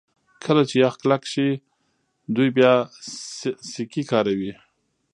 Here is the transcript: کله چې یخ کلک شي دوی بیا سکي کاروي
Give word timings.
کله 0.43 0.61
چې 0.69 0.75
یخ 0.83 0.93
کلک 1.01 1.23
شي 1.33 1.49
دوی 2.35 2.49
بیا 2.57 2.73
سکي 3.73 4.03
کاروي 4.11 4.51